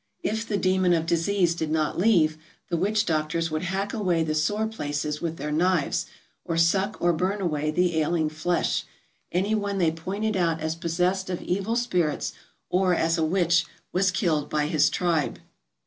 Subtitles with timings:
[0.23, 4.33] If the demon of disease did not leave, the witch doctors would hack away the
[4.33, 6.07] sore places with their knives,
[6.43, 8.29] or suck or burn away the 13 ALASKA OUR NORTHERN WONDERLAND ailing
[8.63, 8.83] flesh.
[9.31, 12.33] Any one they pointed out as possessed of evil spirits
[12.71, 15.37] or as a witch was killed by his tribe.